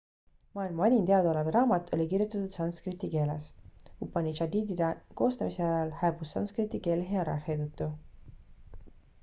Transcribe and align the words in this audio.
maailma 0.57 0.83
vanim 0.83 1.03
teadaolev 1.09 1.49
raamat 1.55 1.91
oli 1.97 2.07
kirjutatud 2.13 2.55
sanskriti 2.59 3.09
keeles 3.17 3.45
upanišadide 4.07 4.89
koostamise 5.21 5.63
järel 5.69 5.95
hääbus 6.03 6.33
sankskriti 6.37 6.83
keel 6.89 7.07
hierarhia 7.11 7.59
tõttu 7.63 7.93